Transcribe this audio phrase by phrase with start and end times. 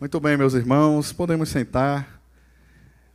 [0.00, 2.22] Muito bem, meus irmãos, podemos sentar.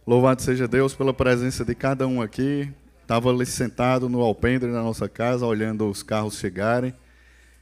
[0.05, 2.69] Louvado seja Deus pela presença de cada um aqui.
[3.01, 6.93] Estava ali sentado no alpendre da nossa casa, olhando os carros chegarem.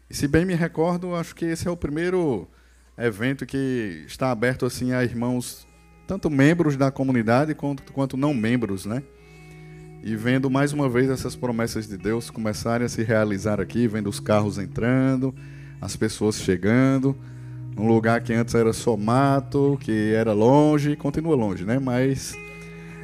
[0.10, 2.48] E se bem me recordo, acho que esse é o primeiro
[2.98, 5.68] evento que está aberto assim a irmãos,
[6.08, 9.04] tanto membros da comunidade quanto, quanto não membros, né?
[10.02, 14.10] E vendo mais uma vez essas promessas de Deus começarem a se realizar aqui, vendo
[14.10, 15.32] os carros entrando,
[15.80, 17.16] as pessoas chegando
[17.76, 21.80] num lugar que antes era só mato, que era longe, continua longe, né?
[21.80, 22.36] Mas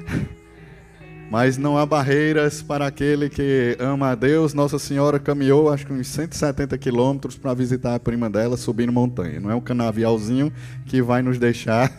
[1.29, 4.53] mas não há barreiras para aquele que ama a Deus.
[4.53, 9.39] Nossa Senhora caminhou, acho que uns 170 quilômetros para visitar a prima dela subindo montanha.
[9.39, 10.51] Não é um canavialzinho
[10.85, 11.91] que vai nos deixar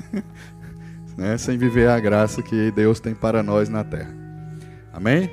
[1.17, 4.15] né, sem viver a graça que Deus tem para nós na terra.
[4.93, 5.31] Amém?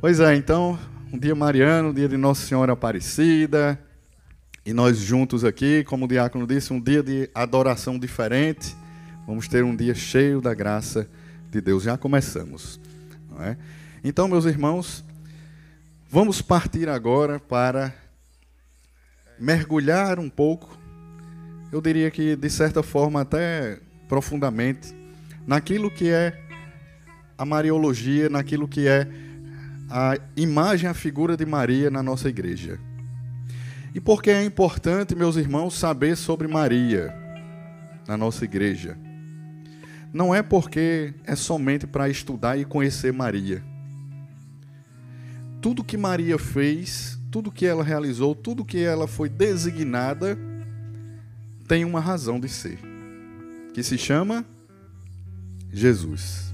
[0.00, 0.78] Pois é, então,
[1.12, 3.78] um dia mariano, um dia de Nossa Senhora Aparecida,
[4.64, 8.76] e nós juntos aqui, como o diácono disse, um dia de adoração diferente.
[9.26, 11.08] Vamos ter um dia cheio da graça
[11.50, 11.82] de Deus.
[11.82, 12.80] Já começamos.
[13.40, 13.56] É?
[14.02, 15.04] Então, meus irmãos,
[16.10, 17.94] vamos partir agora para
[19.38, 20.76] mergulhar um pouco,
[21.70, 23.78] eu diria que de certa forma até
[24.08, 24.94] profundamente,
[25.46, 26.36] naquilo que é
[27.36, 29.06] a Mariologia, naquilo que é
[29.88, 32.80] a imagem, a figura de Maria na nossa igreja.
[33.98, 37.12] E por que é importante, meus irmãos, saber sobre Maria
[38.06, 38.96] na nossa igreja?
[40.12, 43.60] Não é porque é somente para estudar e conhecer Maria.
[45.60, 50.38] Tudo que Maria fez, tudo que ela realizou, tudo que ela foi designada,
[51.66, 52.78] tem uma razão de ser,
[53.74, 54.46] que se chama
[55.72, 56.47] Jesus.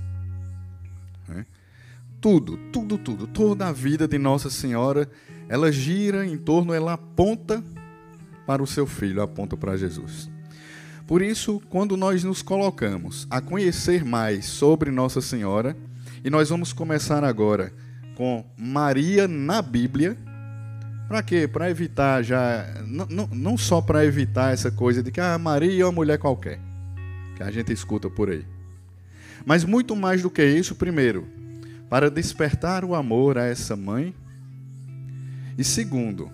[2.24, 5.06] Tudo, tudo, tudo, toda a vida de Nossa Senhora
[5.46, 7.62] ela gira em torno, ela aponta
[8.46, 10.30] para o seu filho, aponta para Jesus.
[11.06, 15.76] Por isso, quando nós nos colocamos a conhecer mais sobre Nossa Senhora,
[16.24, 17.70] e nós vamos começar agora
[18.16, 20.16] com Maria na Bíblia,
[21.06, 21.46] para quê?
[21.46, 25.82] Para evitar já, não, não, não só para evitar essa coisa de que ah, Maria
[25.82, 26.58] é uma mulher qualquer,
[27.36, 28.46] que a gente escuta por aí.
[29.44, 31.43] Mas muito mais do que isso, primeiro,
[31.94, 34.12] para despertar o amor a essa mãe
[35.56, 36.28] e segundo,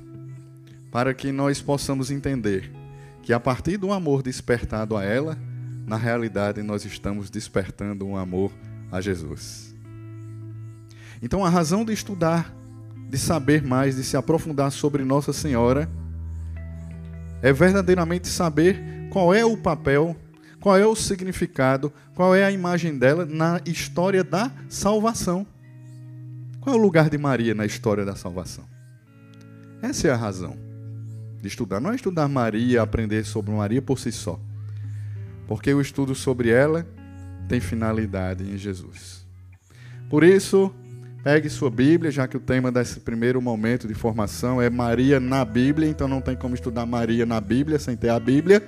[0.90, 2.72] para que nós possamos entender
[3.22, 5.36] que a partir do amor despertado a ela,
[5.86, 8.50] na realidade nós estamos despertando um amor
[8.90, 9.76] a Jesus.
[11.20, 12.56] Então a razão de estudar,
[13.10, 15.90] de saber mais, de se aprofundar sobre Nossa Senhora,
[17.42, 20.16] é verdadeiramente saber qual é o papel,
[20.60, 25.46] qual é o significado, qual é a imagem dela na história da salvação.
[26.60, 28.64] Qual é o lugar de Maria na história da salvação?
[29.80, 30.56] Essa é a razão
[31.40, 31.80] de estudar.
[31.80, 34.38] Não é estudar Maria, aprender sobre Maria por si só.
[35.46, 36.86] Porque o estudo sobre ela
[37.48, 39.26] tem finalidade em Jesus.
[40.10, 40.72] Por isso,
[41.24, 45.42] pegue sua Bíblia, já que o tema desse primeiro momento de formação é Maria na
[45.44, 48.62] Bíblia, então não tem como estudar Maria na Bíblia sem ter a Bíblia.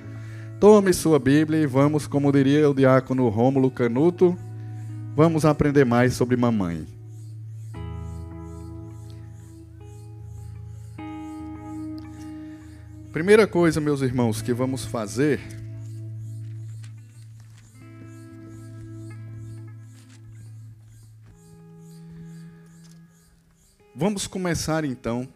[0.59, 4.37] Tome sua Bíblia e vamos, como diria o diácono Rômulo Canuto,
[5.15, 6.87] vamos aprender mais sobre mamãe.
[13.11, 15.39] Primeira coisa, meus irmãos, que vamos fazer
[23.95, 25.29] Vamos começar então,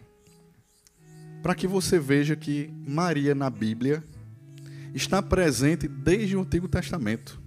[1.44, 4.04] para que você veja que Maria na Bíblia
[4.94, 7.40] está presente desde o Antigo Testamento.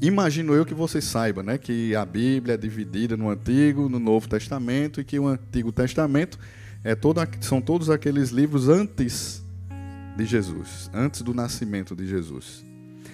[0.00, 4.28] Imagino eu que você saiba, né, que a Bíblia é dividida no Antigo, no Novo
[4.28, 6.38] Testamento e que o Antigo Testamento
[6.84, 9.42] é toda, são todos aqueles livros antes
[10.16, 12.64] de Jesus, antes do nascimento de Jesus,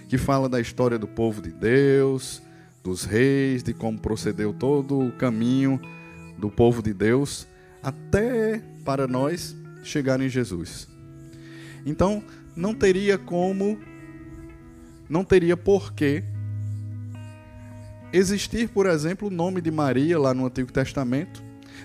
[0.09, 2.43] que fala da história do povo de Deus,
[2.83, 5.81] dos reis, de como procedeu todo o caminho
[6.39, 7.47] do povo de Deus
[7.83, 10.94] até para nós chegar em Jesus.
[11.85, 12.23] Então,
[12.57, 13.79] não teria como,
[15.09, 16.25] não teria porquê
[18.13, 21.43] existir, por exemplo, o nome de Maria lá no Antigo Testamento,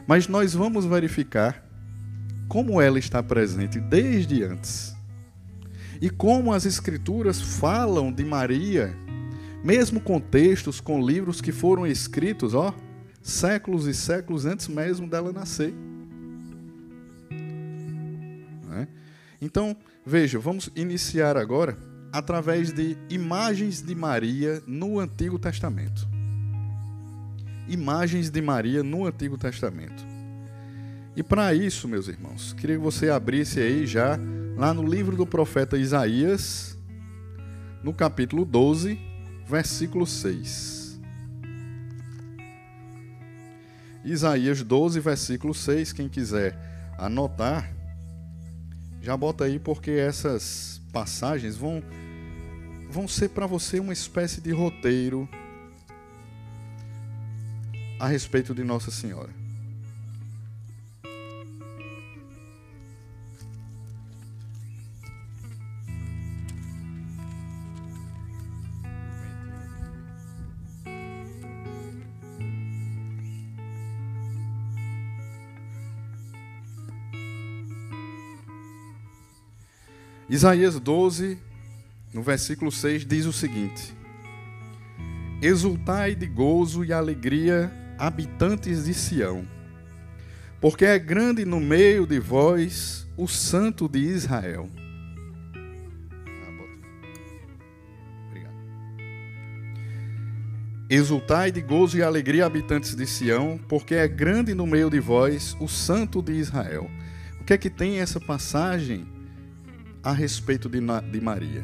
[0.08, 1.66] mas nós vamos verificar
[2.48, 4.96] como ela está presente desde antes.
[6.02, 8.96] E como as Escrituras falam de Maria,
[9.64, 12.74] mesmo com textos, com livros que foram escritos, ó,
[13.22, 15.74] séculos e séculos antes mesmo dela nascer.
[18.72, 18.88] É?
[19.42, 19.76] Então,
[20.06, 21.78] veja, vamos iniciar agora
[22.12, 26.08] através de imagens de Maria no Antigo Testamento.
[27.68, 30.04] Imagens de Maria no Antigo Testamento.
[31.16, 34.20] E para isso, meus irmãos, queria que você abrisse aí já
[34.58, 36.78] lá no livro do profeta Isaías,
[37.84, 39.00] no capítulo 12,
[39.48, 41.00] versículo 6.
[44.04, 46.58] Isaías 12, versículo 6, quem quiser
[46.98, 47.79] anotar,
[49.02, 51.84] já bota aí porque essas passagens vão
[52.90, 55.30] vão ser para você uma espécie de roteiro
[58.00, 59.39] a respeito de Nossa Senhora.
[80.30, 81.40] Isaías 12,
[82.14, 83.96] no versículo 6, diz o seguinte:
[85.42, 89.48] Exultai de gozo e alegria, habitantes de Sião,
[90.62, 94.70] porque é grande no meio de vós o Santo de Israel.
[100.88, 105.56] Exultai de gozo e alegria, habitantes de Sião, porque é grande no meio de vós
[105.60, 106.90] o Santo de Israel.
[107.42, 109.19] O que é que tem essa passagem?
[110.04, 110.80] A respeito de,
[111.12, 111.64] de Maria.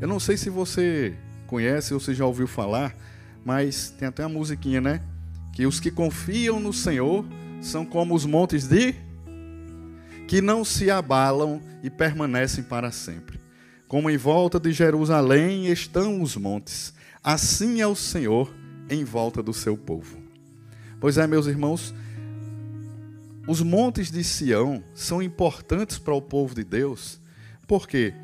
[0.00, 1.14] Eu não sei se você
[1.46, 2.94] conhece ou se já ouviu falar,
[3.44, 5.02] mas tem até a musiquinha, né?
[5.52, 7.24] Que os que confiam no Senhor
[7.60, 8.94] são como os montes de
[10.26, 13.38] que não se abalam e permanecem para sempre.
[13.86, 16.92] Como em volta de Jerusalém estão os montes,
[17.22, 18.52] assim é o Senhor
[18.90, 20.18] em volta do seu povo.
[21.00, 21.94] Pois é, meus irmãos,
[23.46, 27.20] os montes de Sião são importantes para o povo de Deus
[27.66, 28.14] por quê?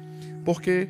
[0.45, 0.89] Porque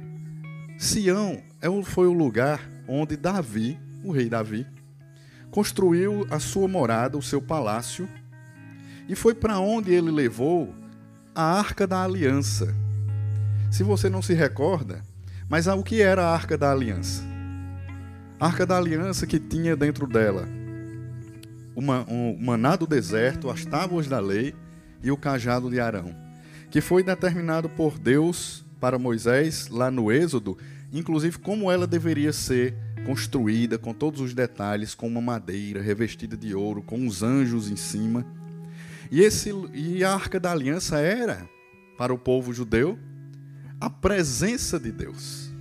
[0.79, 4.67] Sião é foi o lugar onde Davi, o rei Davi,
[5.51, 8.09] construiu a sua morada, o seu palácio,
[9.09, 10.75] e foi para onde ele levou
[11.35, 12.75] a Arca da Aliança.
[13.71, 15.03] Se você não se recorda,
[15.49, 17.23] mas o que era a Arca da Aliança?
[18.39, 20.49] A Arca da Aliança que tinha dentro dela
[21.75, 24.55] uma, um maná do deserto, as tábuas da lei
[25.03, 26.32] e o cajado de Arão
[26.73, 30.57] que foi determinado por Deus para Moisés lá no Êxodo,
[30.91, 32.75] inclusive como ela deveria ser
[33.05, 37.77] construída, com todos os detalhes, com uma madeira revestida de ouro, com os anjos em
[37.77, 38.25] cima.
[39.11, 41.47] E, esse, e a arca da aliança era,
[41.99, 42.99] para o povo judeu,
[43.79, 45.53] a presença de Deus.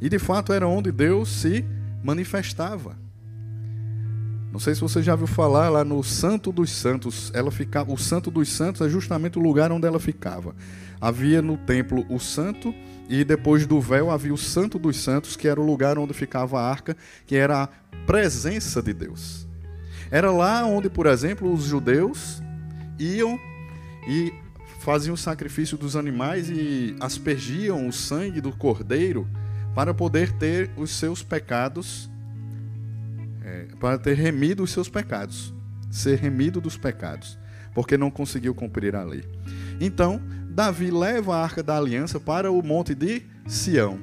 [0.00, 1.64] E de fato era onde Deus se
[2.02, 2.98] manifestava.
[4.52, 7.30] Não sei se você já viu falar lá no Santo dos Santos.
[7.32, 10.54] Ela ficava, o Santo dos Santos é justamente o lugar onde ela ficava.
[11.00, 12.74] Havia no templo o Santo
[13.08, 16.60] e depois do véu havia o Santo dos Santos, que era o lugar onde ficava
[16.60, 17.68] a arca, que era a
[18.06, 19.46] presença de Deus.
[20.10, 22.42] Era lá onde, por exemplo, os judeus
[22.98, 23.38] iam
[24.08, 24.32] e
[24.80, 29.28] faziam o sacrifício dos animais e aspergiam o sangue do cordeiro
[29.74, 32.10] para poder ter os seus pecados
[33.50, 35.52] é, para ter remido os seus pecados,
[35.90, 37.36] ser remido dos pecados,
[37.74, 39.24] porque não conseguiu cumprir a lei.
[39.80, 43.98] Então, Davi leva a arca da aliança para o monte de Sião.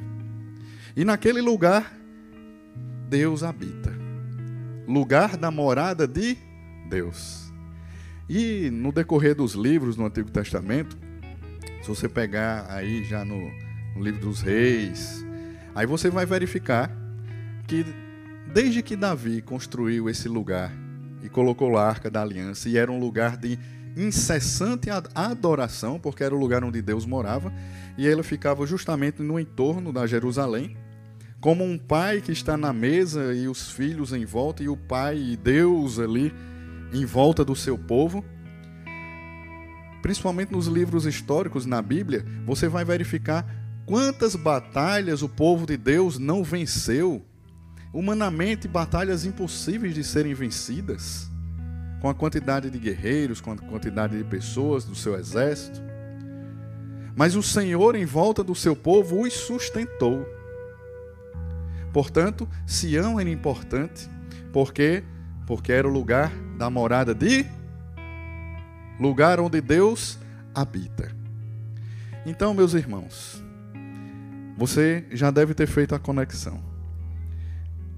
[0.95, 1.93] E naquele lugar,
[3.07, 3.93] Deus habita.
[4.87, 6.37] Lugar da morada de
[6.89, 7.51] Deus.
[8.29, 10.97] E no decorrer dos livros no Antigo Testamento,
[11.81, 13.49] se você pegar aí já no,
[13.95, 15.25] no livro dos reis,
[15.73, 16.91] aí você vai verificar
[17.65, 17.85] que
[18.57, 20.73] Desde que Davi construiu esse lugar
[21.21, 23.59] e colocou a Arca da Aliança, e era um lugar de
[23.95, 27.53] incessante adoração, porque era o lugar onde Deus morava,
[27.99, 30.75] e ele ficava justamente no entorno da Jerusalém,
[31.39, 35.19] como um pai que está na mesa e os filhos em volta, e o pai
[35.19, 36.33] e Deus ali
[36.91, 38.25] em volta do seu povo.
[40.01, 43.45] Principalmente nos livros históricos na Bíblia, você vai verificar
[43.85, 47.23] quantas batalhas o povo de Deus não venceu
[47.93, 51.29] humanamente batalhas impossíveis de serem vencidas,
[52.01, 55.81] com a quantidade de guerreiros, com a quantidade de pessoas do seu exército.
[57.15, 60.25] Mas o Senhor, em volta do seu povo, os sustentou.
[61.91, 64.07] Portanto, Sião era importante,
[64.53, 65.03] porque
[65.47, 67.45] porque era o lugar da morada de
[68.99, 70.19] lugar onde Deus
[70.53, 71.09] habita.
[72.25, 73.41] Então, meus irmãos,
[74.57, 76.61] você já deve ter feito a conexão.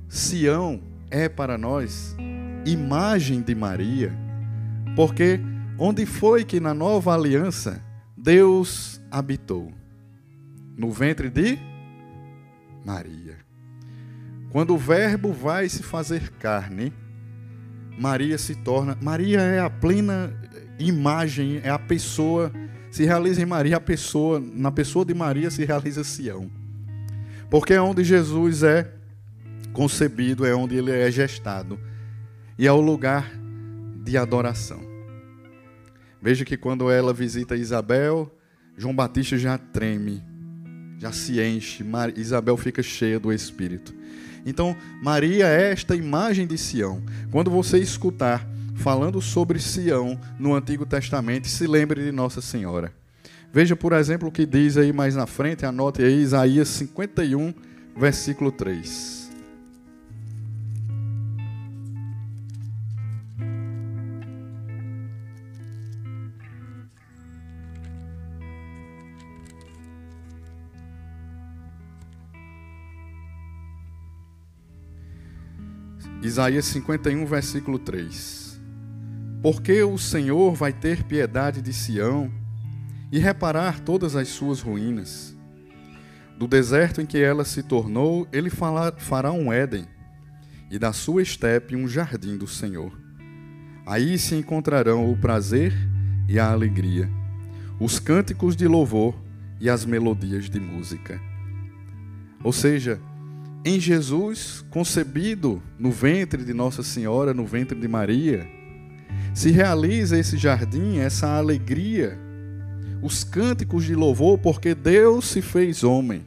[0.10, 2.18] Sião é para nós
[2.66, 4.12] imagem de Maria,
[4.96, 5.40] porque
[5.78, 7.80] onde foi que na nova aliança
[8.18, 9.72] Deus habitou?
[10.76, 11.60] No ventre de
[12.84, 13.38] Maria.
[14.50, 16.92] Quando o Verbo vai se fazer carne,
[18.00, 18.98] Maria se torna.
[19.00, 20.34] Maria é a plena
[20.80, 22.52] imagem, é a pessoa
[22.90, 26.50] se realiza em Maria, a pessoa, na pessoa de Maria se realiza Sião.
[27.48, 28.99] Porque é onde Jesus é
[29.74, 31.80] concebido, é onde ele é gestado.
[32.58, 33.32] E é o lugar
[34.04, 34.82] de adoração.
[36.22, 38.30] Veja que quando ela visita Isabel,
[38.78, 40.22] João Batista já treme,
[40.98, 41.86] já se enche,
[42.18, 43.94] Isabel fica cheia do Espírito.
[44.46, 47.02] Então, Maria é esta imagem de Sião.
[47.32, 48.46] Quando você escutar
[48.76, 52.92] falando sobre Sião no Antigo Testamento, se lembre de Nossa Senhora.
[53.52, 57.54] Veja, por exemplo, o que diz aí mais na frente, anote aí Isaías 51,
[57.98, 59.19] versículo 3.
[76.30, 78.62] Isaías 51, versículo 3.
[79.42, 82.32] Porque o Senhor vai ter piedade de Sião
[83.12, 85.36] e reparar todas as suas ruínas.
[86.38, 89.88] Do deserto em que ela se tornou, ele fará um Éden,
[90.70, 92.96] e da sua estepe um jardim do Senhor.
[93.84, 95.74] Aí se encontrarão o prazer
[96.28, 97.10] e a alegria,
[97.80, 99.20] os cânticos de louvor
[99.60, 101.20] e as melodias de música.
[102.44, 103.02] Ou seja,
[103.66, 108.48] em Jesus, concebido no ventre de Nossa Senhora, no ventre de Maria,
[109.34, 112.18] se realiza esse jardim, essa alegria,
[113.02, 116.26] os cânticos de louvor, porque Deus se fez homem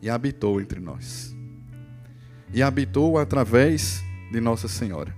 [0.00, 1.34] e habitou entre nós.
[2.52, 5.14] E habitou através de Nossa Senhora.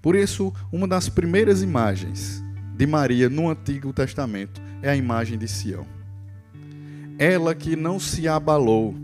[0.00, 2.42] Por isso, uma das primeiras imagens
[2.76, 5.86] de Maria no Antigo Testamento é a imagem de Sião.
[7.18, 8.96] Ela que não se abalou.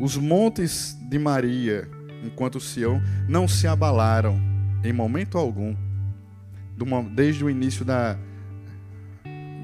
[0.00, 1.88] Os montes de Maria,
[2.24, 4.40] enquanto Sião, não se abalaram
[4.82, 5.76] em momento algum,
[7.14, 8.16] desde o início da,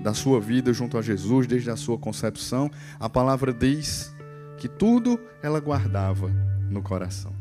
[0.02, 2.70] da sua vida junto a Jesus, desde a sua concepção,
[3.00, 4.14] a palavra diz
[4.58, 6.28] que tudo ela guardava
[6.70, 7.32] no coração.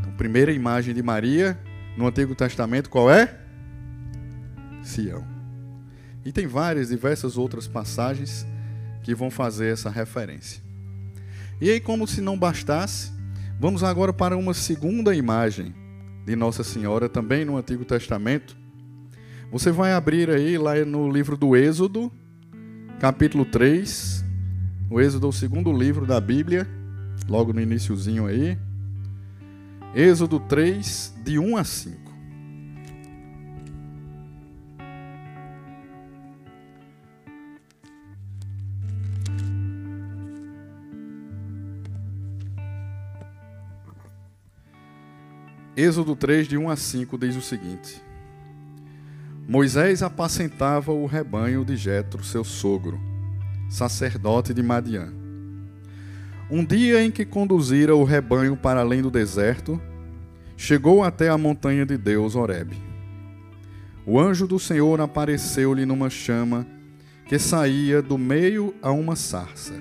[0.00, 1.58] Então, primeira imagem de Maria
[1.96, 3.38] no Antigo Testamento, qual é?
[4.82, 5.24] Sião.
[6.24, 8.46] E tem várias, diversas outras passagens
[9.02, 10.67] que vão fazer essa referência.
[11.60, 13.10] E aí, como se não bastasse,
[13.58, 15.74] vamos agora para uma segunda imagem
[16.24, 18.56] de Nossa Senhora, também no Antigo Testamento.
[19.50, 22.12] Você vai abrir aí lá no livro do Êxodo,
[23.00, 24.24] capítulo 3.
[24.88, 26.64] O Êxodo é o segundo livro da Bíblia,
[27.28, 28.56] logo no iníciozinho aí.
[29.94, 32.07] Êxodo 3, de 1 a 5.
[45.80, 48.02] Êxodo 3, de 1 a 5, diz o seguinte:
[49.46, 52.98] Moisés apacentava o rebanho de Jetro, seu sogro,
[53.70, 55.08] sacerdote de Madiã.
[56.50, 59.80] Um dia em que conduzira o rebanho para além do deserto,
[60.56, 62.76] chegou até a montanha de Deus, Horebe.
[64.04, 66.66] O anjo do Senhor apareceu-lhe numa chama
[67.24, 69.74] que saía do meio a uma sarça.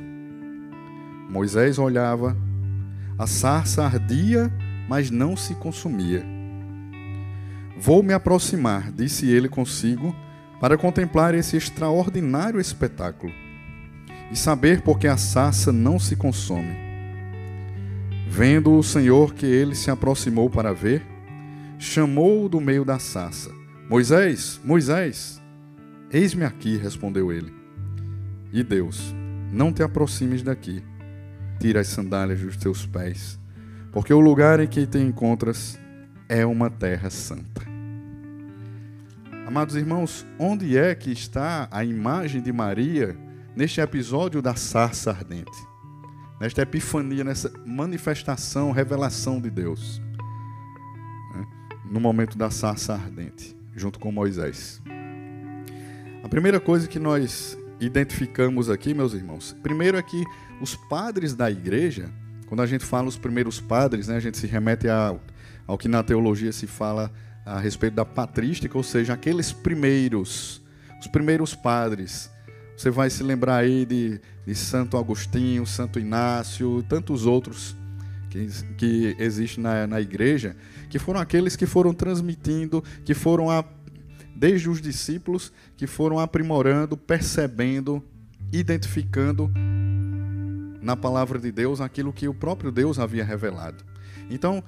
[1.27, 2.37] Moisés olhava,
[3.17, 4.53] a sarça ardia
[4.87, 6.25] mas não se consumia.
[7.79, 10.15] Vou me aproximar, disse ele consigo,
[10.59, 13.31] para contemplar esse extraordinário espetáculo
[14.31, 16.75] e saber por que a sarça não se consome.
[18.27, 21.05] Vendo o Senhor que ele se aproximou para ver,
[21.77, 23.51] chamou-o do meio da sarça.
[23.89, 25.41] Moisés, Moisés,
[26.11, 27.53] eis-me aqui, respondeu ele.
[28.51, 29.13] E Deus,
[29.51, 30.83] não te aproximes daqui,
[31.59, 33.39] tira as sandálias dos teus pés
[33.97, 35.79] porque o lugar em que te encontras
[36.29, 37.63] é uma terra santa.
[39.47, 43.17] Amados irmãos, onde é que está a imagem de Maria
[43.55, 45.57] neste episódio da sarça ardente?
[46.39, 49.99] Nesta epifania, nessa manifestação, revelação de Deus.
[51.33, 51.47] Né?
[51.89, 54.79] No momento da sarça ardente, junto com Moisés.
[56.23, 60.23] A primeira coisa que nós identificamos aqui, meus irmãos, primeiro é que
[60.61, 62.13] os padres da igreja
[62.47, 65.21] quando a gente fala os primeiros padres, né, a gente se remete ao,
[65.67, 67.11] ao que na teologia se fala
[67.45, 70.61] a respeito da patrística, ou seja, aqueles primeiros,
[70.99, 72.31] os primeiros padres.
[72.75, 77.75] Você vai se lembrar aí de, de Santo Agostinho, Santo Inácio, tantos outros
[78.29, 80.55] que, que existem na, na igreja,
[80.89, 83.63] que foram aqueles que foram transmitindo, que foram, a,
[84.35, 88.01] desde os discípulos, que foram aprimorando, percebendo,
[88.51, 89.51] identificando
[90.87, 93.83] na palavra de Deus aquilo que o próprio Deus havia revelado.
[94.29, 94.63] Então,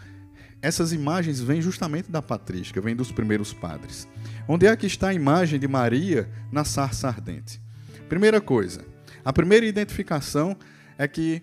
[0.61, 4.05] essas imagens vêm justamente da patrística, vêm dos primeiros padres.
[4.45, 7.61] Onde é que está a imagem de Maria na sarça ardente?
[8.09, 8.83] Primeira coisa,
[9.23, 10.57] a primeira identificação
[10.97, 11.41] é que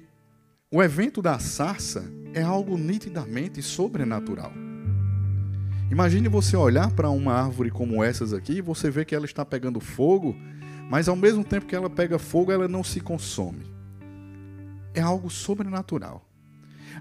[0.70, 2.04] o evento da sarça
[2.34, 4.52] é algo nitidamente sobrenatural.
[5.90, 9.42] Imagine você olhar para uma árvore como essas aqui e você vê que ela está
[9.42, 10.36] pegando fogo,
[10.90, 13.75] mas ao mesmo tempo que ela pega fogo, ela não se consome.
[14.96, 16.26] É algo sobrenatural.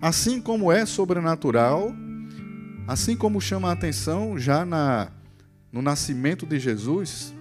[0.01, 1.91] Assim como é sobrenatural,
[2.87, 5.11] assim como chama a atenção já na,
[5.71, 7.33] no nascimento de Jesus,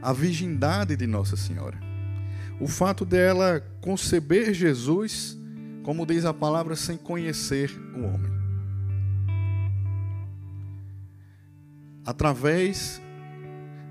[0.00, 1.78] a virgindade de Nossa Senhora.
[2.60, 5.36] O fato dela conceber Jesus,
[5.82, 8.30] como diz a palavra, sem conhecer o homem.
[12.04, 13.02] Através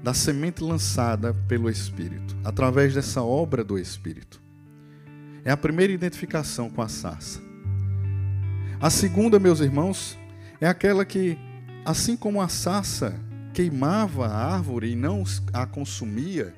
[0.02, 4.45] da semente lançada pelo Espírito, através dessa obra do Espírito.
[5.46, 7.40] É a primeira identificação com a sarça.
[8.82, 10.18] A segunda, meus irmãos,
[10.60, 11.38] é aquela que,
[11.86, 13.14] assim como a sarça
[13.54, 15.24] queimava a árvore e não
[15.54, 16.52] a consumia,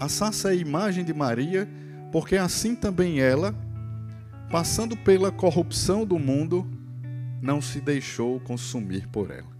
[0.00, 1.68] a sarça é a imagem de Maria,
[2.10, 3.54] porque assim também ela,
[4.50, 6.66] passando pela corrupção do mundo,
[7.42, 9.52] não se deixou consumir por ela.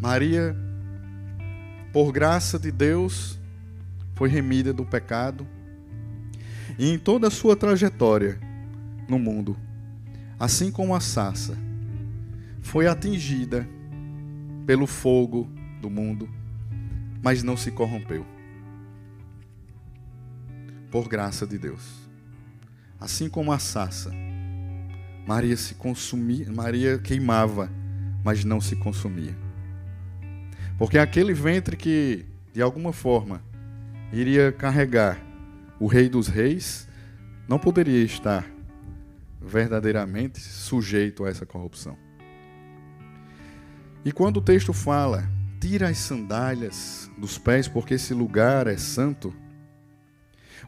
[0.00, 0.56] Maria,
[1.94, 3.38] por graça de Deus,
[4.16, 5.46] foi remida do pecado
[6.76, 8.40] e em toda a sua trajetória
[9.08, 9.56] no mundo,
[10.36, 11.56] assim como a sarça,
[12.60, 13.64] foi atingida
[14.66, 15.48] pelo fogo
[15.80, 16.28] do mundo,
[17.22, 18.26] mas não se corrompeu.
[20.90, 22.08] Por graça de Deus.
[22.98, 24.10] Assim como a sarça,
[25.28, 27.70] Maria se consumia, Maria queimava,
[28.24, 29.43] mas não se consumia.
[30.78, 33.42] Porque aquele ventre que, de alguma forma,
[34.12, 35.20] iria carregar
[35.78, 36.88] o Rei dos Reis,
[37.48, 38.44] não poderia estar
[39.40, 41.96] verdadeiramente sujeito a essa corrupção.
[44.04, 45.28] E quando o texto fala,
[45.60, 49.34] tira as sandálias dos pés, porque esse lugar é santo,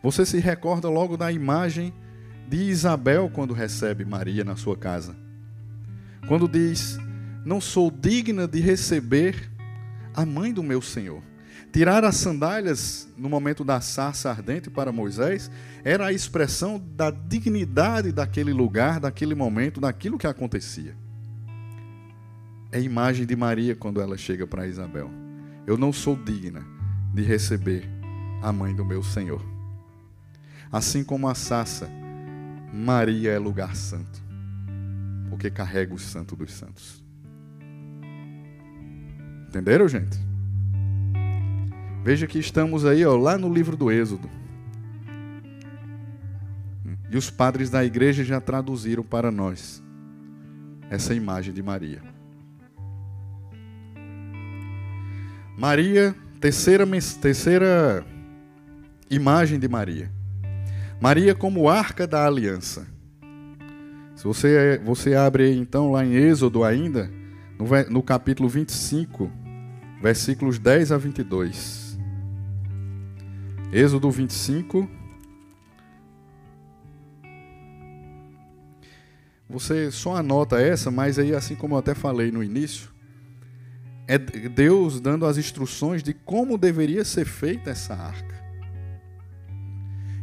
[0.02, 1.92] você se recorda logo da imagem
[2.48, 5.16] de Isabel quando recebe Maria na sua casa.
[6.28, 6.98] Quando diz:
[7.44, 9.50] Não sou digna de receber
[10.16, 11.22] a mãe do meu Senhor.
[11.72, 15.50] Tirar as sandálias no momento da sarça ardente para Moisés
[15.84, 20.96] era a expressão da dignidade daquele lugar, daquele momento, daquilo que acontecia
[22.76, 25.10] é a imagem de Maria quando ela chega para Isabel.
[25.66, 26.64] Eu não sou digna
[27.14, 27.88] de receber
[28.42, 29.42] a mãe do meu Senhor.
[30.70, 31.88] Assim como a Sassa,
[32.72, 34.22] Maria é lugar santo,
[35.30, 37.02] porque carrega o santo dos santos.
[39.56, 40.18] Entenderam, gente?
[42.04, 44.28] Veja que estamos aí, ó, lá no livro do Êxodo.
[47.10, 49.82] E os padres da igreja já traduziram para nós
[50.90, 52.02] essa imagem de Maria.
[55.56, 56.86] Maria, terceira,
[57.22, 58.04] terceira
[59.08, 60.12] imagem de Maria.
[61.00, 62.86] Maria como arca da aliança.
[64.14, 67.10] Se você, você abre então lá em Êxodo ainda,
[67.58, 69.45] no, no capítulo 25,
[70.06, 71.98] versículos 10 a 22.
[73.72, 74.88] Êxodo 25.
[79.50, 82.88] Você só anota essa, mas aí, assim como eu até falei no início,
[84.06, 88.36] é Deus dando as instruções de como deveria ser feita essa arca.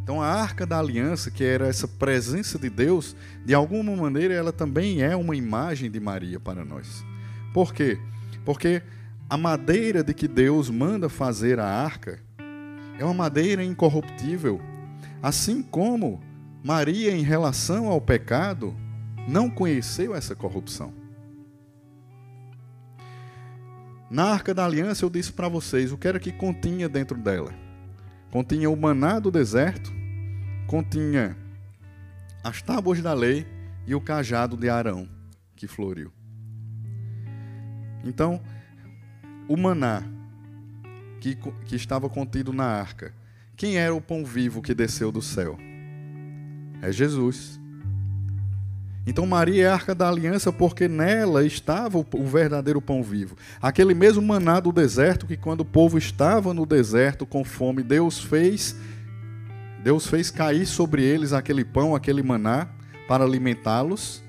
[0.02, 4.54] Então a arca da aliança, que era essa presença de Deus, de alguma maneira ela
[4.54, 7.06] também é uma imagem de Maria para nós.
[7.54, 8.00] Por quê?
[8.46, 8.82] Porque
[9.34, 12.20] a madeira de que Deus manda fazer a arca
[13.00, 14.62] é uma madeira incorruptível,
[15.24, 16.22] assim como
[16.64, 18.76] Maria em relação ao pecado
[19.28, 20.94] não conheceu essa corrupção.
[24.08, 27.52] Na Arca da Aliança eu disse para vocês o que era que continha dentro dela.
[28.30, 29.92] Continha o maná do deserto,
[30.68, 31.36] continha
[32.44, 33.48] as tábuas da lei
[33.88, 35.10] e o cajado de Arão
[35.56, 36.14] que floriu.
[38.04, 38.40] Então,
[39.48, 40.04] o maná
[41.20, 43.14] que, que estava contido na arca,
[43.56, 45.58] quem era o pão vivo que desceu do céu?
[46.82, 47.60] É Jesus.
[49.06, 53.38] Então Maria é a arca da aliança porque nela estava o verdadeiro pão vivo.
[53.62, 58.20] Aquele mesmo maná do deserto que quando o povo estava no deserto com fome, Deus
[58.20, 58.76] fez
[59.84, 62.70] Deus fez cair sobre eles aquele pão, aquele maná
[63.06, 64.24] para alimentá-los.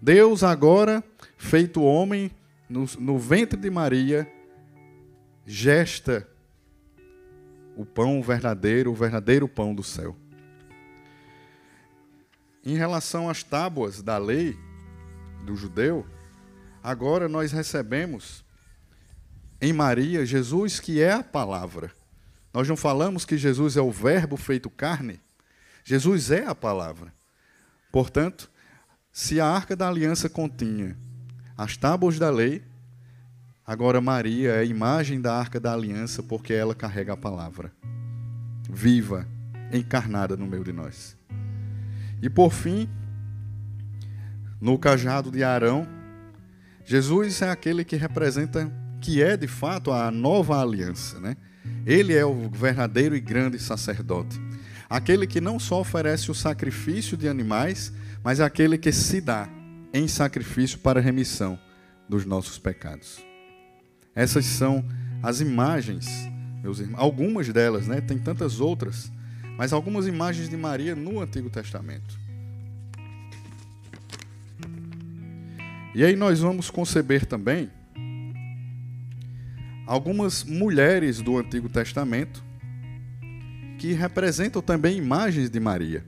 [0.00, 1.04] Deus agora,
[1.38, 2.32] feito homem,
[2.68, 4.26] no, no ventre de Maria,
[5.46, 6.28] gesta
[7.76, 10.16] o pão verdadeiro, o verdadeiro pão do céu.
[12.64, 14.56] em relação às tábuas da lei
[15.44, 16.06] do judeu,
[16.80, 18.44] agora nós recebemos
[19.60, 21.92] em Maria Jesus que é a palavra.
[22.54, 25.20] Nós não falamos que Jesus é o Verbo feito carne?
[25.82, 27.12] Jesus é a palavra.
[27.90, 28.50] Portanto,
[29.10, 30.96] se a arca da aliança continha
[31.56, 32.62] as tábuas da lei,
[33.66, 37.72] agora Maria é a imagem da arca da aliança porque ela carrega a palavra
[38.72, 39.26] viva,
[39.72, 41.16] encarnada no meio de nós.
[42.22, 42.88] E por fim,
[44.60, 45.86] no cajado de Arão,
[46.84, 51.36] Jesus é aquele que representa, que é de fato a nova aliança, né?
[51.84, 54.40] Ele é o verdadeiro e grande sacerdote.
[54.88, 59.48] Aquele que não só oferece o sacrifício de animais, mas aquele que se dá
[59.92, 61.58] em sacrifício para a remissão
[62.08, 63.31] dos nossos pecados.
[64.14, 64.84] Essas são
[65.22, 66.06] as imagens,
[66.62, 68.00] meus irmãos, algumas delas, né?
[68.00, 69.10] Tem tantas outras
[69.56, 72.18] mas algumas imagens de Maria no Antigo Testamento.
[75.94, 77.70] E aí nós vamos conceber também
[79.86, 82.42] algumas mulheres do Antigo Testamento
[83.78, 86.04] que representam também imagens de Maria.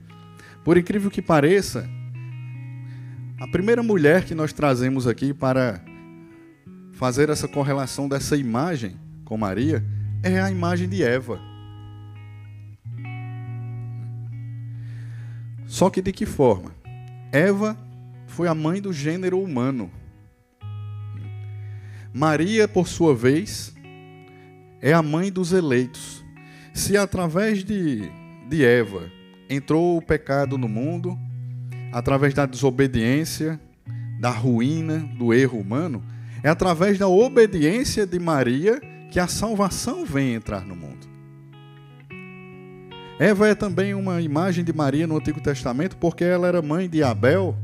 [0.63, 1.87] Por incrível que pareça,
[3.39, 5.79] a primeira mulher que nós trazemos aqui para
[6.95, 9.83] fazer essa correlação dessa imagem com Maria
[10.23, 11.39] é a imagem de Eva.
[15.67, 16.71] Só que de que forma?
[17.33, 17.77] Eva
[18.27, 19.91] foi a mãe do gênero humano.
[22.13, 23.75] Maria, por sua vez,
[24.81, 26.23] é a mãe dos eleitos.
[26.73, 28.09] Se através de,
[28.47, 29.11] de Eva
[29.49, 31.19] entrou o pecado no mundo,
[31.91, 33.59] através da desobediência,
[34.17, 36.01] da ruína, do erro humano,
[36.45, 38.79] é através da obediência de Maria
[39.09, 41.07] que a salvação vem entrar no mundo.
[43.17, 47.01] Eva é também uma imagem de Maria no Antigo Testamento, porque ela era mãe de
[47.01, 47.57] Abel,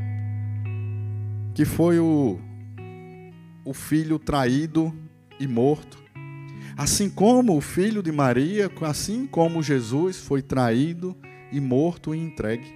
[1.53, 2.39] que foi o,
[3.63, 4.91] o filho traído
[5.39, 5.99] e morto.
[6.75, 11.15] Assim como o filho de Maria, assim como Jesus foi traído
[11.51, 12.73] e morto e entregue.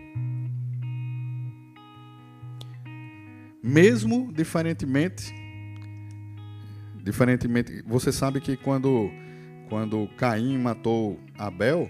[3.63, 5.44] Mesmo diferentemente,
[7.06, 9.10] diferentemente, você sabe que quando
[9.70, 11.89] quando Caim matou Abel,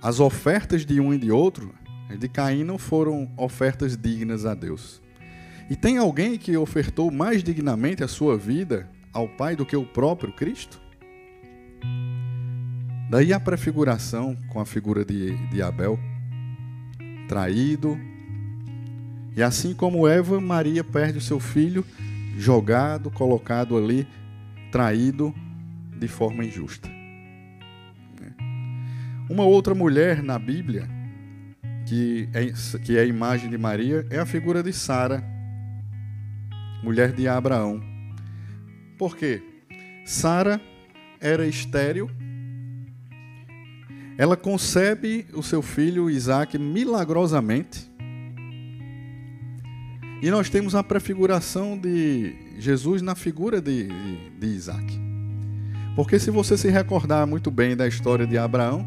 [0.00, 1.74] as ofertas de um e de outro,
[2.18, 5.02] de Caim, não foram ofertas dignas a Deus.
[5.68, 9.84] E tem alguém que ofertou mais dignamente a sua vida ao Pai do que o
[9.84, 10.80] próprio Cristo?
[13.10, 15.98] Daí a prefiguração com a figura de, de Abel,
[17.26, 17.98] traído.
[19.36, 21.84] E assim como Eva, Maria perde o seu filho,
[22.38, 24.06] jogado, colocado ali,
[24.70, 25.34] traído
[25.98, 26.88] de forma injusta.
[29.28, 30.88] Uma outra mulher na Bíblia,
[31.84, 35.22] que é, que é a imagem de Maria, é a figura de Sara,
[36.82, 37.82] mulher de Abraão.
[38.96, 39.42] Por quê?
[40.06, 40.60] Sara
[41.20, 42.08] era estéril,
[44.16, 47.87] ela concebe o seu filho Isaac milagrosamente.
[50.20, 55.00] E nós temos a prefiguração de Jesus na figura de, de, de Isaac.
[55.94, 58.84] Porque se você se recordar muito bem da história de Abraão,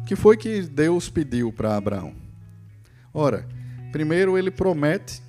[0.00, 2.14] o que foi que Deus pediu para Abraão?
[3.12, 3.46] Ora,
[3.90, 5.22] primeiro ele promete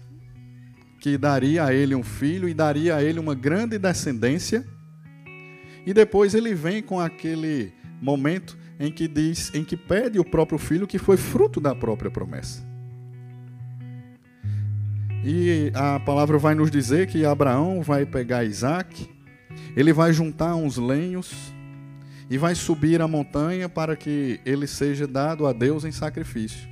[1.02, 4.66] que daria a ele um filho e daria a ele uma grande descendência.
[5.86, 10.58] E depois ele vem com aquele momento em que diz, em que pede o próprio
[10.58, 12.73] filho que foi fruto da própria promessa.
[15.26, 19.10] E a palavra vai nos dizer que Abraão vai pegar Isaac,
[19.74, 21.54] ele vai juntar uns lenhos
[22.30, 26.68] e vai subir a montanha para que ele seja dado a Deus em sacrifício.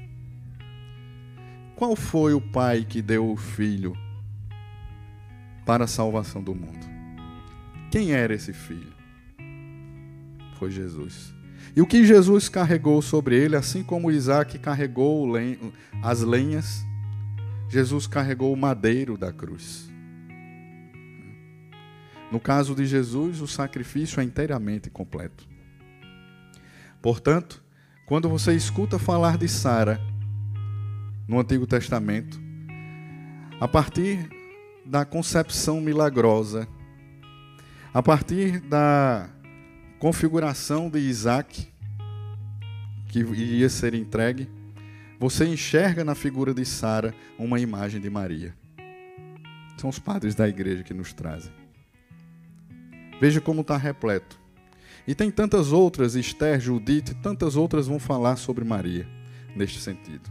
[1.77, 3.93] Qual foi o pai que deu o filho
[5.65, 6.85] para a salvação do mundo?
[7.89, 8.93] Quem era esse filho?
[10.59, 11.33] Foi Jesus.
[11.73, 15.25] E o que Jesus carregou sobre ele, assim como Isaac carregou
[16.03, 16.85] as lenhas,
[17.71, 19.89] Jesus carregou o madeiro da cruz.
[22.29, 25.47] No caso de Jesus, o sacrifício é inteiramente completo.
[27.01, 27.63] Portanto,
[28.05, 30.01] quando você escuta falar de Sara
[31.25, 32.41] no Antigo Testamento,
[33.57, 34.29] a partir
[34.85, 36.67] da concepção milagrosa,
[37.93, 39.29] a partir da
[39.97, 41.69] configuração de Isaac,
[43.07, 44.49] que iria ser entregue,
[45.21, 48.55] você enxerga na figura de Sara uma imagem de Maria.
[49.77, 51.51] São os padres da igreja que nos trazem.
[53.19, 54.39] Veja como está repleto.
[55.07, 59.07] E tem tantas outras, Esther, Judite, tantas outras vão falar sobre Maria
[59.55, 60.27] neste sentido.